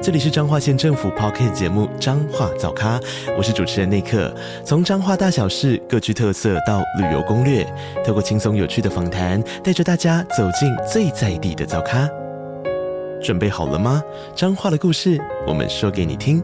[0.00, 3.00] 这里是彰化县政府 Podcast 节目《彰化早咖》，
[3.36, 4.32] 我是主持人内克。
[4.64, 7.66] 从彰化大小事各具特色到旅游攻略，
[8.06, 12.08] 透过轻松有趣的访谈，带着大家走进最在地的早咖。
[13.20, 14.00] 准备好了吗？
[14.36, 16.40] 彰化的故事，我们说给你听。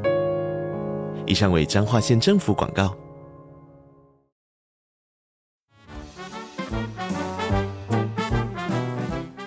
[1.24, 2.92] 以上为彰化县政府广告。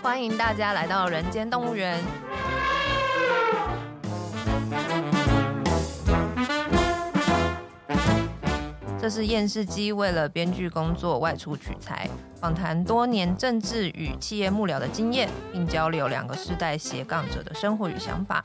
[0.02, 2.02] 欢迎大家来到人间动物园。
[9.00, 18.44] 这是厌世姬为了编剧工作外出取材，访谈多年政治与企业幕僚的经验，并交流两个世代斜杠者的生活与想法。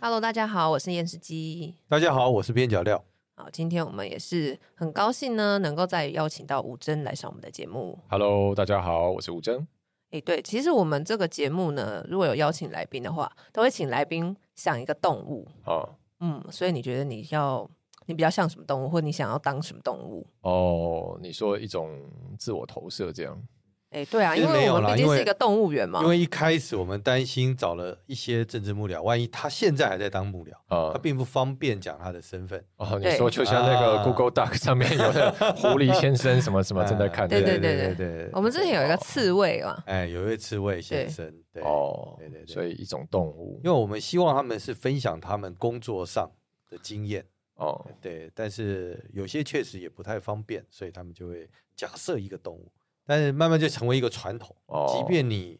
[0.00, 1.74] Hello，大家好，我是厌世姬。
[1.88, 3.04] 大家好，我是边角料。
[3.34, 7.98] 好，今天我们也是很高兴呢，能够再邀请到吴峥来上我们的节目。
[8.08, 9.66] Hello，大家好，我是吴峥。
[10.12, 15.48] 哎，对，其实我们这个节目呢，如果有邀请来宾的话，都会请来宾想一个动物。
[15.66, 15.96] 哦。
[16.20, 17.68] 嗯，所以你觉得你要
[18.06, 20.26] 你比较像什么动物，或你想要当什么动物？
[20.40, 23.40] 哦，你说一种自我投射这样？
[23.90, 26.02] 哎，对啊，因为我们毕竟是一个动物园嘛。
[26.02, 32.62] 因为一开始我们担心找了一些政治幕僚，万一他现在还在当幕僚，啊，他并不方便讲他的身份。
[32.76, 38.30] 哦，你说就像那个 Google Doc 上面有的 狐狸先生什么什么正在看，对对对对对。
[38.34, 46.30] 我们之前有一个刺猬嘛，哎，有一位刺猬先生，对哦，对对对，所以一种动物，因为我们希望他们是分享他们工作上
[46.68, 52.70] 的经验哦，对，但是有些确实也不太方便，所以他们就会假设一个动物。
[53.08, 54.54] 但是慢慢就成为一个传统，
[54.92, 55.58] 即便你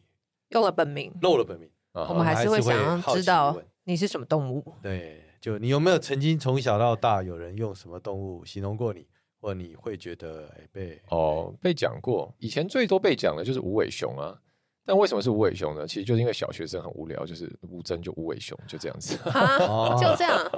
[0.49, 4.63] 用了本名，漏了本名，我们还是会想要知道你是什么动物。
[4.83, 9.07] 对，就你有没有曾经从小到大有人用什么动物形容过你，
[9.41, 12.31] 或你会觉得被哦被讲过？
[12.37, 14.39] 以前最多被讲的就是无尾熊啊。
[14.89, 15.85] 但为什么是无尾熊呢？
[15.85, 19.15] 其实就是因为小学生很无聊，就是无针就无尾熊就这样子，
[20.01, 20.51] 就这样，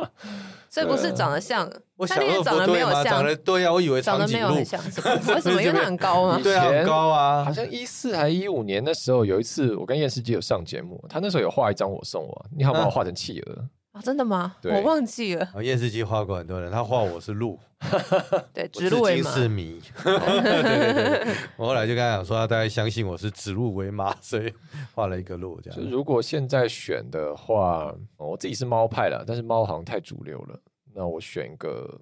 [0.69, 4.81] 所以不是长得像， 我想说长得没有像，长得对呀，我以为长得没有很像，
[5.35, 5.59] 为什么？
[5.61, 6.39] 因为他很高吗？
[6.41, 13.67] 对啊，很高啊，好像一四还一五年的时候，有一次我跟燕世基有上节目，他那时候有画一张我送我，你好把我画成企鹅。
[13.91, 14.55] 啊，真的吗？
[14.63, 15.49] 我忘记了。
[15.61, 17.59] 厌世姬画过很多人，他画我是鹿，
[18.53, 19.29] 对，指鹿为马。
[19.31, 19.81] 是迷。
[20.03, 24.53] 对对对，我后来就跟他讲说，他大概相信我是指鹿为马， 所以
[24.93, 25.89] 画了一个鹿这样。
[25.89, 30.59] 如果现在选的话，我自己是猫派了，但是猫好像太主流了，
[30.93, 31.99] 那我选一个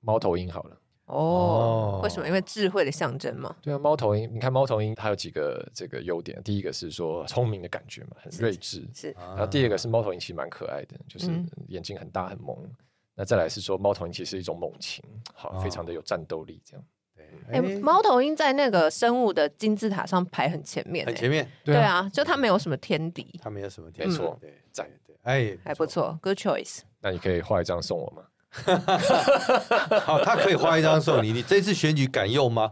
[0.00, 0.76] 猫头鹰好了。
[1.10, 2.26] 哦，为什么？
[2.26, 3.54] 因为智慧的象征嘛。
[3.60, 6.40] 对啊，猫头鹰，你看猫头鹰，它有几个这个优点。
[6.42, 8.88] 第一个是说聪明的感觉嘛，很睿智。
[8.94, 9.16] 是，是。
[9.18, 11.30] 然后第二个是猫头鹰其实蛮可爱的，就是
[11.68, 12.56] 眼睛很大很萌。
[12.62, 12.70] 嗯、
[13.16, 15.04] 那再来是说猫头鹰其实是一种猛禽，
[15.34, 16.84] 好，非常的有战斗力这样。
[17.16, 17.26] 对。
[17.52, 21.50] 哎，猫头鹰在那个生物的金字塔上排很前面，很前面。
[21.64, 23.38] 对啊，就它没有什么天敌。
[23.42, 24.12] 它没有什么天敌。
[24.12, 24.38] 没错。
[24.40, 25.16] 对，在对。
[25.22, 26.80] 哎，还不错，Good choice。
[27.00, 28.22] 那你可以画一张送我吗？
[30.02, 31.32] 好，他可以画一张送你。
[31.32, 32.70] 你这次选举敢用吗？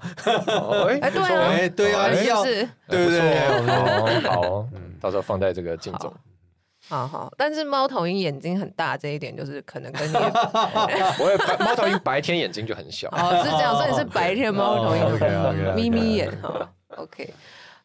[1.00, 4.28] 哎，对啊，哎，对啊，你要，对不对？
[4.28, 6.12] 好，嗯，到时候放在这个镜中。
[6.88, 10.14] 好好，但是猫头鹰眼睛很大，这一点就是可能跟你，
[11.20, 13.08] 我也猫头鹰白天眼睛就很小。
[13.10, 16.30] 哦，是这样，所以是白天猫头鹰，眯眯眼。
[16.42, 17.32] 哈，OK。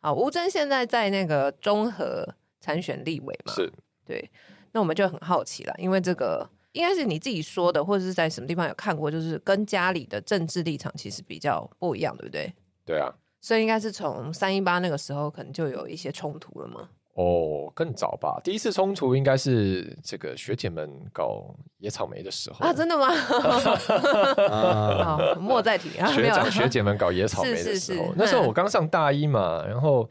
[0.01, 2.27] 好，吴尊现在在那个中和
[2.59, 3.53] 参选立委嘛？
[3.53, 3.71] 是，
[4.05, 4.31] 对。
[4.71, 6.49] 那我们就很好奇了，因为这个。
[6.73, 12.53] 应该是你自己说的，或者是在什么地方有看过，就是跟家里的政治立场其实比较不一样，对不对？
[12.85, 16.89] 对啊，所以应该是从三一八那个时候，可能就有一些冲突了吗？
[17.13, 18.41] 哦，更早吧。
[18.43, 23.13] 第一次冲突应该是这个学姐们搞野草莓的时候啊，真的吗？
[25.05, 30.09] 好，莫再提啊，学长学姐们搞野草莓的时候，是是是，那时候我刚上大一嘛，然后。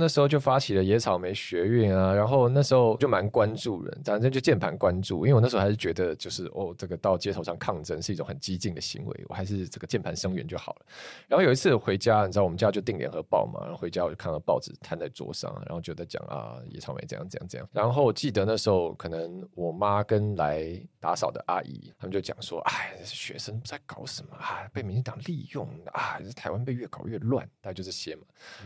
[0.00, 10.86] 那时候就发起了野草莓学运啊，然后那时候就蛮关注人，反正就键盘关注，因为我那时候还是觉得就是哦，这个到街头上抗争是一种很激进的行为，我还是这个键盘声援就好了。
[11.28, 17.68] 然后有一次回家，你知道我们家就订联合报嘛，然后回家我就看到报纸摊在桌上，然后就在讲啊野草莓怎样怎样怎样。
[17.70, 24.66] 然后我记得那时候可能我妈跟来打扫的阿姨，他们就讲说，哎，学生在搞什么啊？
[24.72, 26.18] 被民进党利用啊？
[26.36, 28.22] 台湾被越搞越乱，大概就这些嘛。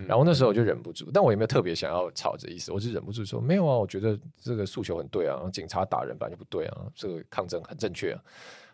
[0.07, 1.11] 然后那时候我就忍不住。
[1.13, 8.21] 但我也没有特别想要吵着意思，我就忍不住说没有啊，我觉得这个诉求很对啊，警察打人本来就不对啊，这个抗争很正确啊。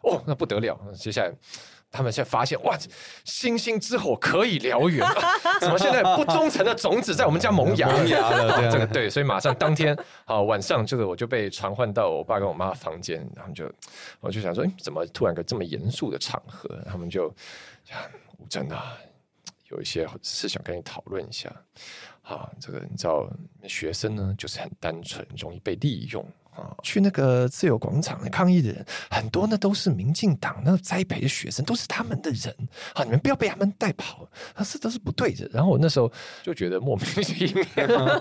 [0.02, 1.32] 哦，那不得了，接下来。
[1.92, 2.78] 他们现在发现哇，
[3.24, 5.12] 星星之火可以燎原啊！
[5.60, 8.54] 怎么现在不忠诚的种子在我们家萌芽 萌芽了？
[8.56, 13.68] 对、啊，这个对，所以马上当天啊晚上，这个我就被传唤到我爸跟我妈房间，然后就
[14.20, 16.80] 我就想说，怎么突然个这么严肃的场合？
[16.86, 17.26] 他们就
[18.38, 18.96] 吴峥啊，
[19.70, 21.52] 有一些事想跟你讨论一下。
[22.30, 23.28] 啊，这个你知道，
[23.64, 26.24] 学生呢就是很单纯，容易被利用。
[26.82, 32.54] 去那个自由广场抗议的人很多，呢都是民进党那栽培的学生，都是他们的人。
[32.94, 35.48] 啊，你们不要被他们带跑，他是都是不对的。
[35.52, 36.10] 然后我那时候
[36.42, 37.64] 就觉得莫名其妙，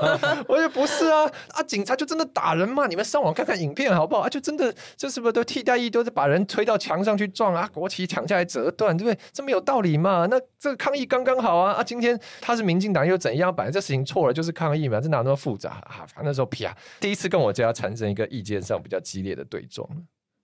[0.48, 2.88] 我说不是啊啊，警察就真的打人嘛？
[2.88, 4.22] 你们上网看看影片好不好？
[4.22, 7.70] 啊，就真的这是不是都替代役都是把人推到墙上去撞啊？
[7.74, 9.20] 国旗抢下来折断，对不对？
[9.34, 10.28] 这么有道理嘛？
[10.30, 11.84] 那这个抗议刚刚好啊啊！
[11.84, 13.54] 今天他是民进党又怎样？
[13.54, 16.06] 本来这事情错了就是抗议嘛，这哪那么复杂啊？
[16.08, 18.29] 反正那时候啪，第一次跟我家产生一个。
[18.30, 19.88] 意见上比较激烈的对撞，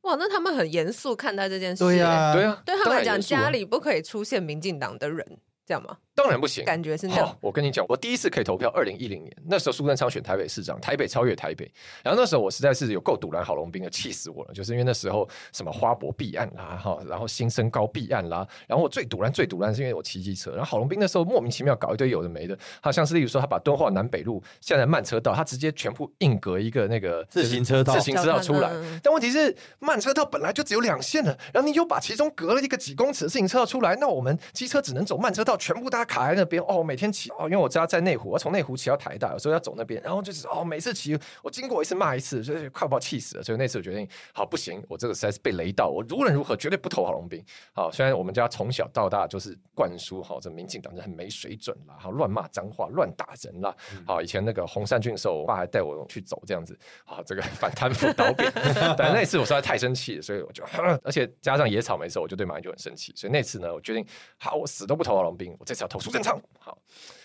[0.02, 5.26] 哇，那他们很严肃看待这件事，对呀、啊，对啊，对他们来讲，家里不可以出现民进党的人，
[5.66, 5.98] 这样吗？
[6.16, 7.38] 当然不行，感觉是那样。
[7.42, 11.70] 我跟你讲，我第一次可以投票，二零一零年那时候苏贞昌选台北市长，台北超越台北。
[12.02, 14.54] 然后那时候我实在是有够堵拦郝龙斌的，气死我了。
[14.54, 28.72] 就是因为那时候什么花博弊案啦，哈，然后新生高弊案啦，然后我最堵拦最堵拦是因为我骑机车，然后郝龙斌那时候莫名其妙搞一堆有的没的，好像是例如说他把敦化南北路现在慢车道，他直接全部硬隔一个那个自行车道，自行车道出来。
[29.04, 36.84] 但问题是慢车道本来就只有两线了，然后你又把其中隔了一个几公尺的自行车道出来，那我们机车只能走慢车道，全部大家卡在那边哦。
[36.84, 43.44] 每天骑哦，因为我家在内湖，我从内湖骑到台大，有时候要走那边，然后就是哦，每次骑我经过一次骂一次，所以快把我气死了。
[43.44, 47.44] 所以那次我决定，好不行，我这个实在是被雷到，我无论如何绝对不投郝龙斌。
[47.74, 53.76] 好，虽然我们家从小到大就是灌输好，这民进党人很没水准啦，好乱骂脏话，乱打人啦。
[54.06, 58.52] 好，以前那个洪善俊时候，我爸还带我去走这样子，好，这个反贪腐倒扁。
[58.98, 60.64] 但那次我实在太生气了，所以我就，
[61.04, 64.06] 而且加上野草莓的时候，我就对马英九很生气，所以那次呢，我决定，
[64.38, 66.42] 好，我死都不投郝龙斌，我这次要投苏贞昌。
[66.60, 66.78] 好。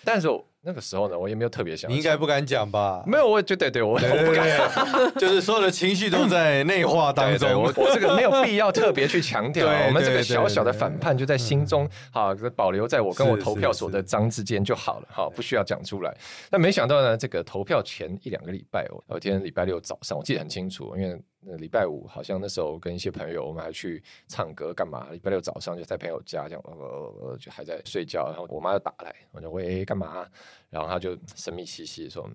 [0.05, 0.29] 但是
[0.62, 3.02] 那个时候呢，我也没有特别想，你应该不敢讲吧？
[3.06, 7.62] 没有，我就对对，我我不敢，就是所有的情绪都在内化当中。
[7.62, 16.14] 我我这个没有必要特别去强调，我们这个小小的反叛就在心中，好，保留在我跟我投票所的章之间就好了，好，不需要讲出来。
[16.50, 21.19] 但没想到呢，这个投票前一两个礼拜，我有一天礼拜六早上，我记得很清楚，因为。
[21.43, 25.06] 那礼拜五好像那时候跟一些朋友，我们还去唱歌干嘛？
[25.11, 30.27] 礼拜六早上就在朋友家这样，呃，就还在睡觉，然后我妈就打来，我就喂，干嘛？
[30.71, 32.31] 然后他就神秘兮兮说：“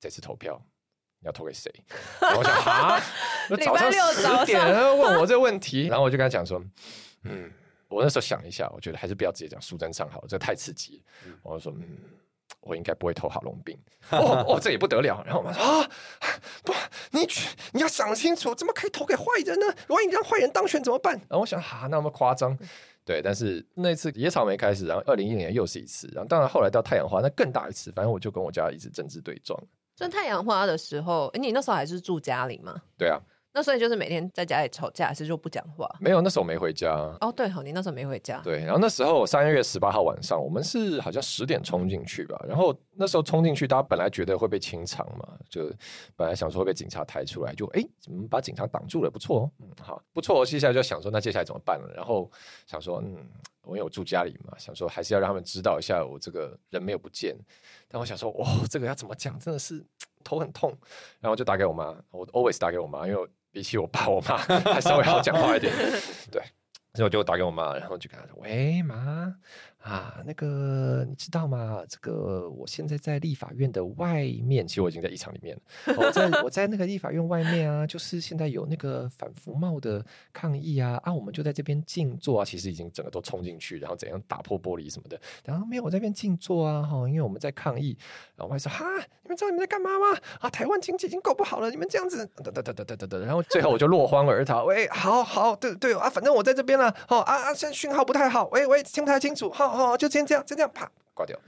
[0.00, 0.60] 这次投票
[1.20, 1.72] 你要投给谁？”
[2.36, 3.00] 我想啊，
[3.64, 4.66] 早上十点
[4.98, 6.60] 问我这个问题，然后我就跟他讲说
[7.22, 7.50] ：“嗯，
[7.88, 11.02] 我那时候想一下，我觉得还是不要直接讲苏贞昌好，这太刺激。”
[11.42, 11.98] 我就说：“嗯。”
[12.60, 13.78] 我应该不会投郝龙斌，
[14.10, 15.22] 哦哦，这也不得了。
[15.26, 15.90] 然后我妈说啊，
[16.62, 16.72] 不，
[17.10, 17.26] 你
[17.72, 19.66] 你要想清楚，怎么可以投给坏人呢？
[19.88, 21.14] 万一让坏人当选怎么办？
[21.14, 22.56] 然后我想，哈、啊，那么夸张，
[23.04, 23.20] 对。
[23.22, 27.92] 但是那次野草莓开始，然后二零一零年又是一次，然后当然后来到太阳花，那更大一次。
[27.92, 29.58] 反正我就跟我家一直政治对撞。
[29.96, 32.82] 所以太阳花的时候，你那时候还是住家里吗？
[32.98, 33.20] 对啊。
[33.56, 35.88] 那所以就是每天在家里吵架，还是就不讲话？
[36.00, 36.90] 没有，那时候没回家。
[37.20, 38.40] 哦，对，好，你那时候没回家。
[38.42, 42.36] 对，然后那时候三月十八号晚上，我们是好像十点冲进去吧。
[42.48, 45.72] 然后那时候冲进去，大家本来觉得会被清场嘛，就
[46.16, 49.08] 本来想说会被警察抬出来，就哎，怎么把警察挡住了？
[49.08, 50.44] 不错哦，嗯，好，不错。
[50.44, 51.92] 接下来就想说，那接下来怎么办了？
[51.94, 52.28] 然后
[52.66, 53.24] 想说，嗯，
[53.62, 57.36] 我有住家里嘛，想说还是要让他们知道一下我这个人没有不见。
[57.86, 59.38] 但我想说，哇，这个要怎么讲？
[59.38, 59.80] 真的是
[60.24, 60.76] 头很痛。
[61.20, 63.28] 然后就打给我妈，我 always 打给我妈，因为。
[63.54, 65.72] 比起我爸我妈还稍微好讲话一点，
[66.28, 66.42] 对，
[66.94, 69.32] 所以我就打给我妈，然后就跟她说：“喂，妈。”
[69.84, 71.84] 啊，那个你知道吗？
[71.86, 75.94] 这个我现在在立法院的外面，其实我已经在议场里面了。
[75.98, 82.44] 我在我在那个立法院外面啊，就是现在有那个反服贸的抗议啊啊，我们就在这边静坐啊。
[82.46, 85.20] 其实已经整个都冲进去，然后怎样打破玻璃什么的。
[85.44, 87.94] 然后没有我在这边静坐啊，哈，因为我们在抗议。
[88.36, 88.86] 然后我还说哈，
[89.22, 90.18] 你们知道你们在干嘛吗？
[90.40, 93.18] 啊，台湾经济已经够不好了，你们这样子，哒哒哒哒哒哒哒。
[93.18, 94.64] 然后最后我就落荒而逃。
[94.64, 96.88] 喂，好好，对对啊，反正我在这边了。
[97.08, 98.46] 哦啊啊，现在讯号不太好。
[98.46, 99.50] 喂喂，听不太清楚。
[99.50, 99.73] 好。
[99.98, 101.38] 就先这样，就这样，啪，挂掉。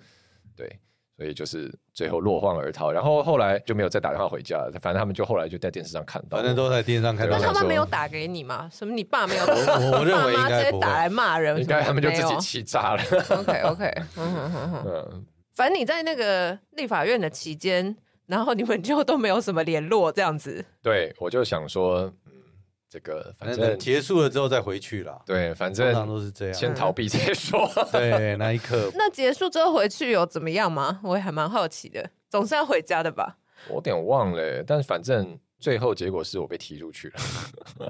[0.57, 0.79] 对，
[1.17, 4.73] 所以就是最后落荒而逃，然后后来就没有再打电话回家了。
[4.81, 7.39] 反正他们就后来就在电视上看到，反正都在电视上看到。
[7.39, 8.69] 那他们没有打给你吗？
[8.73, 8.95] 什么？
[8.95, 9.45] 你爸没有？
[9.45, 13.03] 我 我认为应该直接打来骂人，应该他们就自己气炸了。
[13.37, 14.85] OK OK，嗯哼哼哼。
[15.13, 20.65] 嗯，反正你在那个立法院的期间，然后你们就都没有什么联络，这样子。
[20.83, 22.13] 对，我就想说。
[22.89, 25.21] 这个反正结束了之后再回去了。
[25.27, 27.69] 对，反正通常都是这样，先逃避再说。
[27.93, 28.91] 对，那一刻。
[28.95, 31.01] 那结束之后回去有怎么样吗？
[31.03, 32.11] 我也还蛮好奇的。
[32.29, 33.39] 总是要回家的吧？
[33.69, 35.39] 我有点忘了，但是反正。
[35.67, 37.15] 最后结果是我被踢出去了。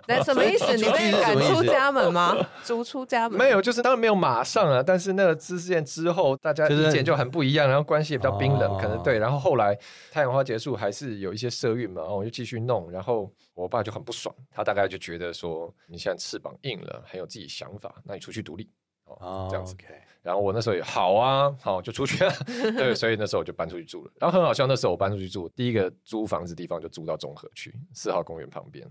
[0.09, 0.75] 那什么意思？
[0.79, 2.35] 你被 赶出家门吗？
[2.65, 3.37] 逐出家门？
[3.37, 4.83] 没有，就是当然没有马上啊。
[4.83, 9.19] 但是那个事件之后，大家意见就很不一样，然后关系也比较冰冷，可能对。
[9.19, 9.79] 然后后来
[10.11, 12.91] 太阳花结束，还是有一些社运嘛，然后我就继续弄。
[12.91, 18.71] 然后我爸就很不爽，他大概就觉得说，你现在翅膀硬了，很有自己想法，那你出去独立
[19.07, 19.75] 哦，这样子。
[20.23, 22.33] 然后我那时候也好啊，好就出去了，
[22.77, 24.11] 对，所以那时候我就搬出去住了。
[24.19, 28.85] 然后很好笑，那时候我搬出去住，第一个租房子地方就租到中和区四号公园旁边。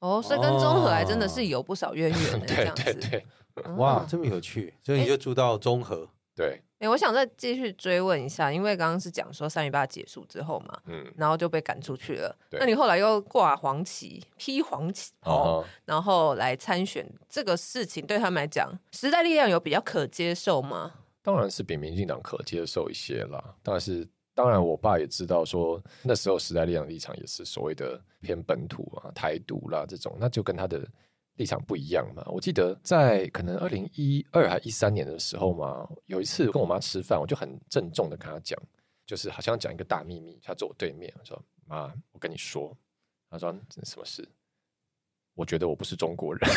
[0.00, 2.84] 哦，所以跟中和还真的是有不少渊源的 这样子。
[2.84, 3.24] 对对
[3.54, 6.08] 对，哇，这么有趣，所以你就住到中和。
[6.34, 6.62] 对。
[6.82, 12.36] 哎，我想再继续追问一下，因为刚刚是讲说三一八结束之后嘛，嗯，然后就被赶出去了。
[12.50, 20.92] 那你后来又挂黄旗、披黄旗哦，然后来参选，这个事情对他们来讲，时代力量有比较可接受吗？
[21.22, 23.54] 当然是比民进党可接受一些啦。
[23.62, 30.84] 但是，当然我爸也知道说，那时候时代力量立场也是所谓的偏本土啊、台独啦这种，那就跟他的。
[31.36, 32.22] 立场不一样嘛？
[32.26, 38.60] 我记得在可能二零一二还一三年的时候嘛，有一次跟我妈吃饭，我就很郑重的跟她讲，
[39.06, 40.38] 就是好像讲一个大秘密。
[40.42, 42.76] 她坐我对面，我说：“妈，我跟你说。”
[43.30, 43.50] 她说
[43.82, 44.28] ：“什么事？”
[45.34, 46.40] 我觉得我不是中国人，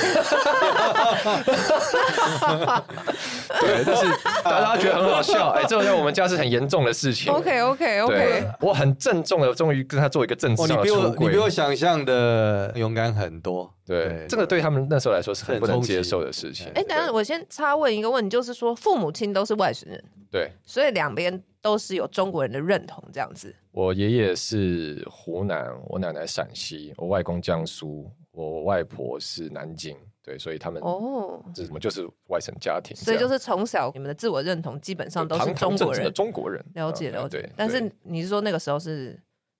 [3.62, 4.06] 对，但是
[4.44, 5.52] 大家觉得很好笑。
[5.52, 7.32] 哎，这好像我们家是很严重的事情。
[7.32, 10.84] OK OK OK，我很郑重的，终于跟他做一个正式的出柜。
[10.84, 13.74] 你比我，你比我想象的勇敢很多。
[13.86, 16.68] 对，这个对他们那时候来说是很不能接受的事情。
[16.76, 23.56] 哎，等下我先插问一个问题，就是说父母亲都是外省人，对，所以两边都是有中国人的认同，这样子。
[23.72, 28.12] 我爷爷是湖南，我奶奶陕西，我外公江苏。
[28.36, 37.50] 我外婆是南京，对，所以他们哦，这什么就是外省家庭，所以就是从小你们的自我认同基本上都是中国人，的中国人，了解了解。
[37.56, 39.20] 但是你是说那个时候是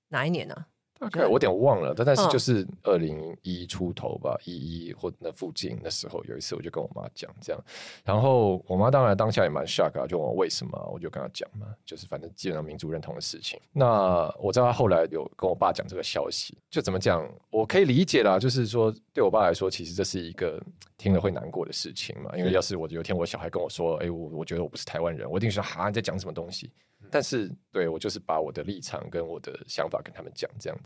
[0.10, 0.56] 哪一年呢？
[0.98, 4.54] 大概我有点忘了，但但是就是二零一出头吧，一
[4.88, 7.62] 一或那附近的时候，有一次我就跟我妈讲这样，
[8.04, 13.60] 然后我妈当然当下也蛮 shock 啊，就问我为什么，我就跟她讲嘛，就是反正基本上民族认同的事情。
[13.74, 20.62] 那我知道她后来有跟我爸讲这个消息，就怎么讲，我可以理解啦，就是说对我爸来说，其实这是一个
[20.98, 26.72] 听了会难过的事情嘛，因为要是我有一天我小孩跟我说，哎，我我觉得我不是台湾人，我一定说哈，你在讲什么东西。
[27.12, 30.80] 但是，对，我就是把我的立场跟我的想法跟他们讲这样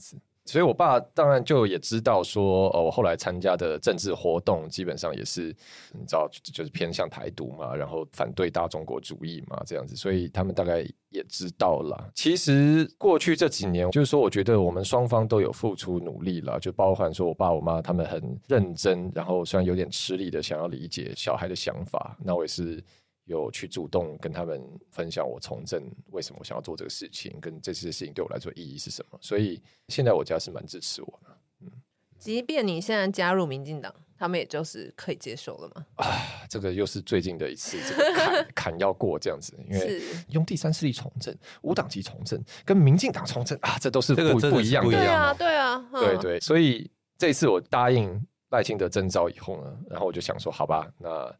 [0.45, 5.55] 所以我爸当然就也知道说，呃，我后来参加的政治活动基本上也是
[5.93, 12.11] 你知道，就是偏向台独嘛，然后反对大中国主义嘛，这样子，所以他们大概也知道了。
[12.15, 22.83] 其实过去这几年，就是说，我觉得我们双方都有付出努力了，就包含说我爸我妈他们很认真，然后虽然有点吃力的想要理解小孩的想法，那我也是。
[23.29, 24.59] 有去主动跟他们
[24.89, 31.37] 分享我从政为什么我想要做这个事情，跟这些事情对我来说意义是什么，所以现在我家是蛮支持我的。
[31.61, 31.71] 嗯，
[32.17, 35.85] 即便你现在加入民进党，他们也就是可以接受了吗？
[35.97, 36.07] 啊，
[36.49, 41.31] 这个又是最近的一次这个坎 坎要过这样子，因为用第三势力从政、
[41.61, 44.89] 无党籍从政跟民进党从政啊，这都是不不一样的。
[44.89, 48.19] 对啊，对啊，对对，所以这次我答应
[48.49, 51.31] 赖清德征召以后呢，然后我就想说，好吧，那。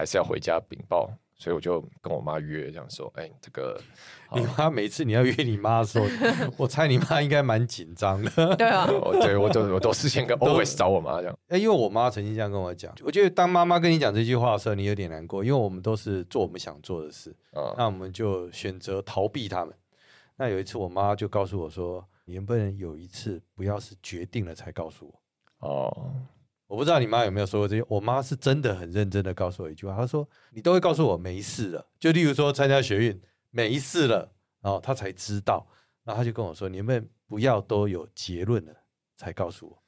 [0.00, 3.78] 还是要回家禀报，所以我就跟我妈约，这样说：“哎、欸，这个
[4.34, 6.06] 你妈每次你要约你妈的时候，
[6.56, 8.86] 我猜你妈应该蛮紧张的。”对啊，
[9.20, 11.38] 对我都我都事先跟 always 找我妈这样。
[11.48, 19.74] 哎，因为我妈曾经这样跟我讲，我觉得当妈妈跟你讲这句话的时候，你有点难过，因为我们都是做我们想做的事，嗯、那我们就选择逃避他们。
[20.36, 25.20] 那有一次，我妈就告诉我说：“你能不能有一次不要是决定了才告诉我？”
[25.68, 26.12] 哦。
[26.70, 27.84] 我不知道你妈有没有说过这些。
[27.88, 35.66] 我妈是真的很认真的告诉我一句话，她说：“你都会告诉我没事了，就例如说参加学运没事了，然后她才知道，
[36.04, 38.72] 然后她就跟我说，你们不要都有结论了
[39.16, 39.82] 才告诉我。”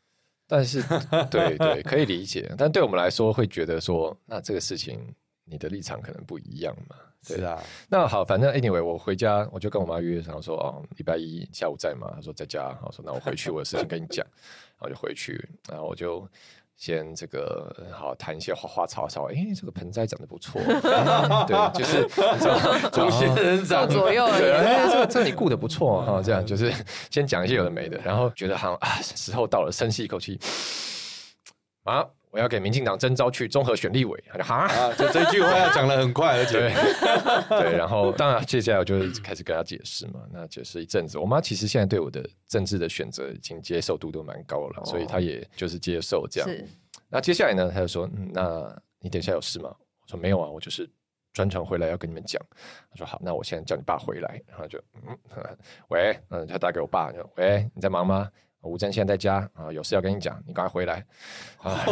[0.48, 0.82] 但是，
[1.30, 2.52] 对对，可以理解。
[2.58, 6.96] 但对我们来说，会觉得说，那这个事情你的立场可能不一样嘛？
[7.24, 7.62] 对是啊。
[7.88, 12.10] 那好，反正 anyway，我回家我就跟我妈约，然后说哦，礼拜一下午在吗？
[12.12, 12.64] 她说在家。
[12.70, 14.26] 然后说那我回去，我有事情跟你讲。
[14.78, 16.28] 然后就回去，然后我就。
[16.82, 20.60] 先这个好谈一些花花草草，哎，这个盆栽长得不错，
[21.46, 22.08] 对，就是
[22.90, 26.72] 中心人掌左右，对，哎，这个这个你顾得不错哈，这样就是
[27.08, 30.40] 先讲一些有的没的，然后觉得好像啊，时候到了，深吸一口气，
[31.84, 32.04] 啊。
[32.32, 36.70] 我要给民进党征召去综合选立委，他就哈啊，就这句话要讲得很快，而且
[37.50, 46.48] 对，对，然后当然接下来我就开始跟他解释嘛，那解释一阵子，我妈其实现在对我的政治的选择已经接受度都蛮高了，所以她也就是接受这样。
[46.48, 46.66] 是
[47.10, 49.68] 那接下来呢，他就说，嗯，那你等一下有事吗？
[49.68, 50.88] 我说没有啊，我就是
[51.34, 52.42] 专程回来要跟你们讲。
[52.90, 55.18] 他说好，那我现在叫你爸回来，然后就嗯，
[55.88, 58.30] 喂，嗯，他打给我爸，就喂，你在忙吗？
[58.62, 61.04] 吴峥现在在家啊，有事要跟你讲，你赶快回来。
[61.62, 61.84] 哎，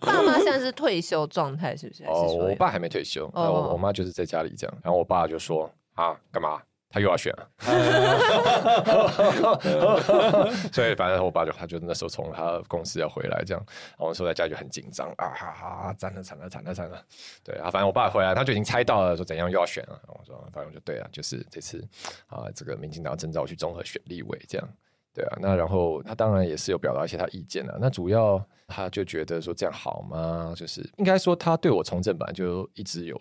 [0.00, 2.04] 爸妈现在是退休状态，是不是？
[2.04, 4.78] 哦，我爸还没退休，我我妈就是在家里这样。
[4.82, 6.60] 然后我爸就说啊，干嘛？
[6.90, 7.48] 他又要选了
[10.72, 17.04] 所以反正我爸就他就那时候从他公司要回来这样，然后我说在家就很紧张啊哈哈，惨了惨了惨了惨了，
[17.42, 21.84] 对啊，反正我爸回来他就已经猜到了说怎样又要选了，我说反正我就对啊，就是这次
[22.28, 24.68] 啊这个民进党征召去综合选立委这样，
[25.14, 30.52] 对啊，那然后他当然也是有表达一些他意见了，那主要他就觉得说这样好吗？
[30.56, 33.18] 就是应该说他对我从政本来就一直有。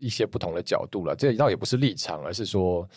[0.00, 2.88] 一些不同的角度了，这倒也不是立场，而是说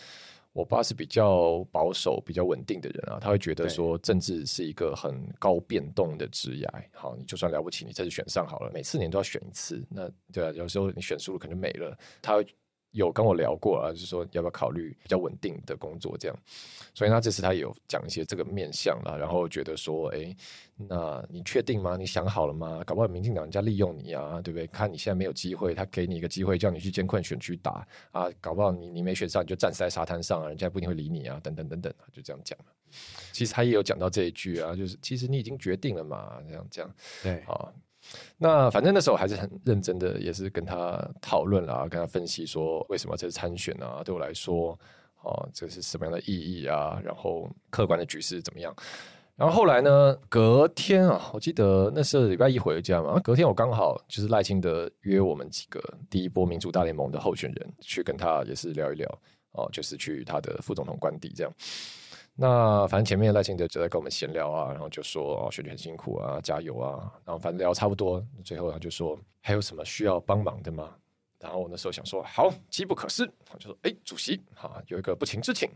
[0.52, 6.64] 我爸是比较保守、比较稳定的人啊，他会觉得说政治是一个很高变动的职业。
[6.92, 12.46] 好，你就算了不起，你这次选上好了，每四年都要选一次，那对啊，有时候你选输了可能没了，他会。
[12.92, 16.38] 有跟我聊过啊，就是说要不要考虑比较稳定的工作这样，
[16.94, 20.36] 所以他这次他也有讲一些这个面向啦，然后觉得说，哎、欸，
[20.76, 21.96] 那你确定吗？
[21.96, 22.82] 你想好了吗？
[22.86, 24.66] 搞不好民进党人家利用你啊，对不对？
[24.66, 32.58] 看你现在没有机会，他给你一个机会，叫你去监困选区打啊，搞不好你你没选上，你就站死在沙滩上啊，人家不一定会理你啊，等等等等，就这样讲。
[33.32, 37.72] 其实他也有讲到这一句啊，就是其实你已经决定了嘛，这样这样，对啊。
[38.38, 44.78] 那反正那时候还是很认真的，也是跟他讨论啊，跟他分析说为什么这次参选啊，对我来说，
[45.22, 47.00] 哦，这是什么样的意义啊？
[47.04, 48.74] 然后客观的局势怎么样？
[49.34, 59.08] 然后后来呢，隔天啊，我记得那是礼拜一回家嘛，隔天我刚好就是赖清德约我们几个第一波民主大联盟的候选人去跟他也是聊一聊，
[59.52, 61.52] 哦，就是去他的副总统官邸这样。
[62.34, 67.12] 那反正前面赖清德就在跟我们闲聊啊，然后就说哦，选举很辛苦啊，加油啊。
[67.24, 70.88] 然后反正聊差不多，最后他就说还有什么需要帮忙的吗？
[71.38, 73.26] 然后我那时候想说好，机不可失，
[73.58, 75.68] 就说哎，主席好，有一个不情之请，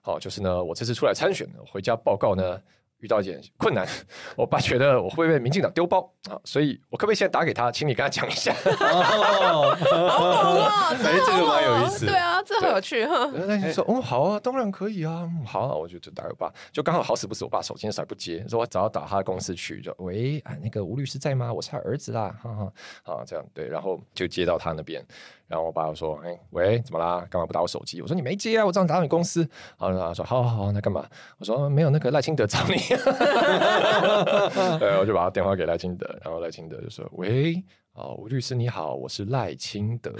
[0.00, 2.60] 好，就是呢，我这次出来参选，回家报告呢。
[3.02, 3.88] 遇到一点困难，
[4.36, 8.54] 我爸觉得我会被民进党丢包啊，所以我可不可以现在打给他，请你跟他讲一下？
[8.76, 9.72] 哦，
[11.02, 13.30] 哎，这个蛮有意思，对啊，这很有趣哈。
[13.46, 21.52] 那你说，哦，好啊，当然可以啊，好啊，我就就打给我爸，就刚好好死不死，我爸手机那时候不接，说我早要打他的公司去，就喂，啊，那个吴律师在吗？
[21.52, 22.72] 我是他儿子啦，哈哈，
[23.14, 25.04] 啊，这样对，然后就接到他那边。
[25.46, 27.26] 然后我爸就说：“哎，喂，怎么啦？
[27.28, 29.40] 干嘛不打我手机？”我说：“你没接啊，我这样打到你公司。”
[29.80, 31.04] 然后他说：“好好好，那干嘛？”
[31.38, 32.76] 我说：“没有，那个赖清德找你。
[34.78, 37.60] ”对，我就把他电话给赖清德，然后赖清德就说：“喂，
[37.94, 40.12] 哦，吴律师你好，我是赖清德。”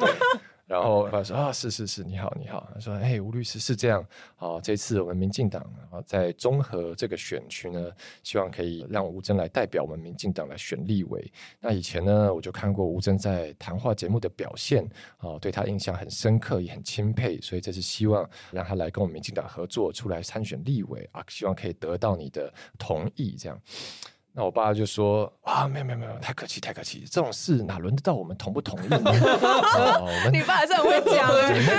[0.00, 0.10] 对。
[0.70, 2.64] 然后他说啊，是是是，你好你好。
[2.72, 4.06] 他说，哎，吴律师是这样
[4.36, 7.90] 啊，这次我们民进党啊在综合这个选区呢，
[8.22, 11.32] 希望可以让吴征来代表我们民进党来选立委。
[11.58, 23.60] 那以前呢，我就看过吴征在谈话节目的表现啊，对他印象很深刻，也很钦佩，所以这次希望让他来跟我们民进党合作，出来参选立委啊，希望可以得到你的同意，这样。
[24.32, 29.00] 那我爸就说啊，没有没有没有，太客气太客气，这种事哪轮得到我们同不同意呢？
[30.32, 31.28] 你爸还是很会讲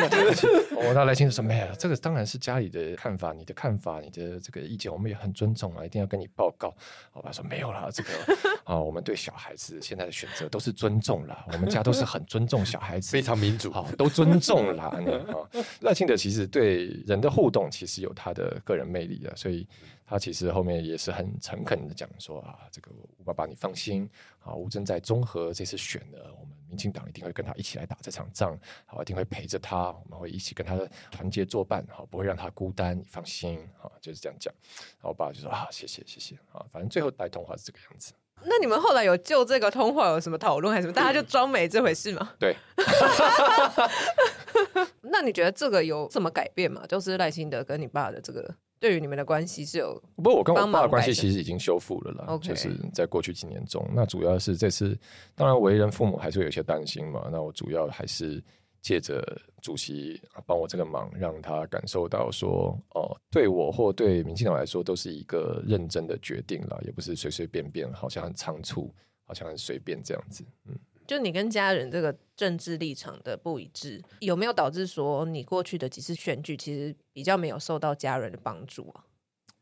[0.09, 6.73] 对不起，我到来清楚说没有，这个当然是家里的看法，你的看法，你的这个意见，我们也很尊重啊，一定要跟你报告。
[7.13, 8.09] 我爸说没有啦，这个
[8.65, 14.91] 啊，我们对小孩子现在的选择都是尊重啦，我们家都是很尊重小孩子，非常民主，好，都尊重啦。
[15.79, 19.65] 赖清德其实对人的互动其实有他的个人魅力的，所以。
[20.11, 24.09] 他其实后面也是很诚恳的讲说啊，这个吴爸爸你放心
[24.41, 30.77] 啊，吴峥在综合这次选了，我们民进党一定会跟他一起来打这场仗，好，一定会陪着他，我们会一起跟他
[31.09, 34.53] 团结作伴，好，不会让他孤单，你放心，好，就是这样讲。
[34.97, 38.11] 然后我爸就说啊，谢谢谢谢，啊，反正最后来通话是这个样子。
[38.43, 40.93] 那你们后来有就这个通话有什么讨论还是什么？
[40.93, 42.33] 大家就装没这回事吗？
[42.37, 42.53] 对。
[45.03, 46.85] 那你觉得这个有什么改变吗？
[46.85, 48.53] 就是赖清德跟你爸的这个。
[48.81, 52.37] 对于你们的关系是有，不过我跟我爸的关系其实已经修复了啦。
[52.39, 54.97] 就是在过去几年中，那主要是这次，
[55.35, 57.29] 当然为人父母还是会有些担心嘛。
[57.31, 58.43] 那我主要还是
[58.81, 59.23] 借着
[59.61, 68.91] 主席帮我这个忙，让他感受到说，哦，对我或对民进党来说都是一个认真的决定了，也不是随随便便，好像很仓促，
[69.25, 70.75] 好像很随便这样子，嗯。
[71.11, 79.03] 就你跟家人这个政治立场的不一致，有没有导致说你过去的几次选举其实比较没有受到家人的帮助啊？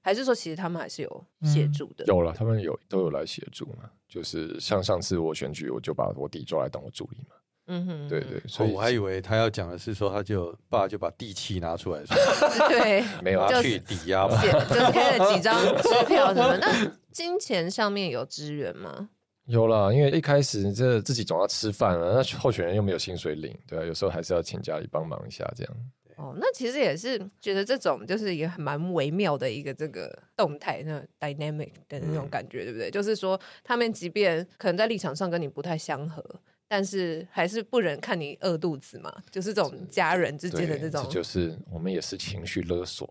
[0.03, 2.05] 还是说其实他们还是有协助的？
[2.05, 3.89] 嗯、有了，他们有都有来协助嘛。
[4.07, 7.35] 就是像上次我选举，我就把我弟抓来当我助理嘛。
[7.65, 8.39] 嗯哼，对对。
[8.47, 12.15] 所以、哦、我还以为他要讲的是说，他就爸就把地契拿出来说，
[12.69, 16.55] 对，没有啊，去抵押嘛，就是开了几张 支票什么。
[16.57, 19.09] 那金钱上面有支援吗？
[19.49, 25.73] 有啦，因为一开始这自己总要吃饭啊，那候选人又没有薪水领，对啊，有时候还是要请家里帮忙一下这样。
[26.17, 32.91] 哦哦，那其实也是觉得这种就是也蛮微妙的一个这个动态，那 dynamic 的那种感觉，嗯、对不对？
[32.91, 36.23] 就是说，他们即便可能在立场上跟你不太相合。
[36.71, 43.09] 但是还是不忍看你饿肚子嘛，就是这种家人之间的这种，这就是我们也是情绪勒索，